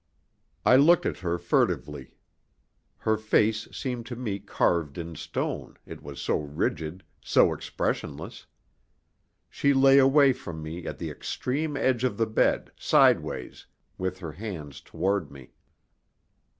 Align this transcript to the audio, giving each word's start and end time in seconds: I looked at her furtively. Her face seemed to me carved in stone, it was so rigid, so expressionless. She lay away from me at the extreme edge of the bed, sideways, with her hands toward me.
I 0.65 0.77
looked 0.77 1.05
at 1.05 1.19
her 1.19 1.37
furtively. 1.37 2.15
Her 2.97 3.17
face 3.17 3.67
seemed 3.71 4.07
to 4.07 4.15
me 4.15 4.39
carved 4.39 4.97
in 4.97 5.13
stone, 5.13 5.77
it 5.85 6.01
was 6.01 6.19
so 6.19 6.39
rigid, 6.39 7.03
so 7.23 7.53
expressionless. 7.53 8.47
She 9.47 9.75
lay 9.75 9.99
away 9.99 10.33
from 10.33 10.63
me 10.63 10.87
at 10.87 10.97
the 10.97 11.11
extreme 11.11 11.77
edge 11.77 12.03
of 12.03 12.17
the 12.17 12.25
bed, 12.25 12.71
sideways, 12.79 13.67
with 13.99 14.17
her 14.21 14.31
hands 14.31 14.81
toward 14.81 15.29
me. 15.29 15.51